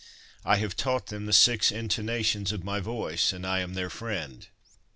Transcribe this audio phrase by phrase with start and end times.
[0.43, 4.47] I have taught them the six intonations of my voice, and I am their friend.